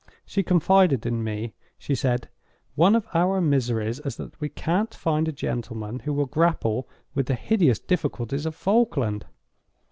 [0.25, 1.53] She confided in me.
[1.77, 2.27] She said:
[2.73, 7.27] 'One of our miseries is that we can't find a gentleman who will grapple with
[7.27, 9.25] the hideous difficulties of Falkland.